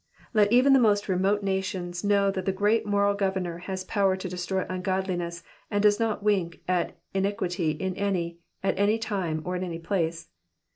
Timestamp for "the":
0.73-0.79, 2.45-2.51